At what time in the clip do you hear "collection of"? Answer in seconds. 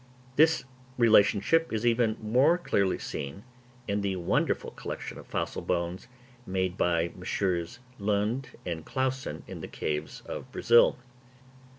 4.71-5.27